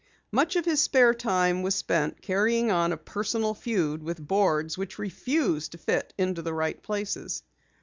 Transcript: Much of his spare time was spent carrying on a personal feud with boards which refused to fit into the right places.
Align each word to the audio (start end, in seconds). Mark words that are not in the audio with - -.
Much 0.31 0.55
of 0.55 0.65
his 0.65 0.81
spare 0.81 1.13
time 1.13 1.61
was 1.61 1.75
spent 1.75 2.23
carrying 2.23 2.71
on 2.71 2.91
a 2.91 2.97
personal 2.97 3.53
feud 3.53 4.01
with 4.01 4.27
boards 4.27 4.75
which 4.75 4.97
refused 4.97 5.73
to 5.73 5.77
fit 5.77 6.11
into 6.17 6.41
the 6.41 6.55
right 6.55 6.81
places. 6.81 7.43